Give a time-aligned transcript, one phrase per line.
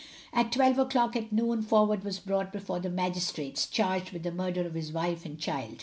[0.33, 4.65] At twelve o'clock at noon Forward was brought before the magistrates, charged with the murder
[4.65, 5.75] of his wife and child.